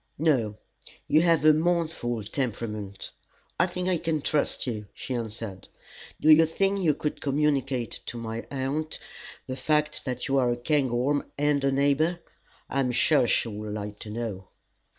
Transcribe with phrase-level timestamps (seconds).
[0.17, 0.55] "No;
[1.07, 3.11] you have a mournful temperament.
[3.59, 5.67] I think I can trust you," she answered.
[6.19, 8.97] "Do you think you could communicate to my aunt
[9.45, 12.19] the fact that you are a Cairngorm and a neighbor?
[12.67, 14.47] I am sure she would like to know."